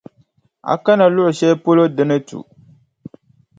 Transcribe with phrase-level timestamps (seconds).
[0.71, 2.39] A kana luɣʼ shɛli polo di ni tu.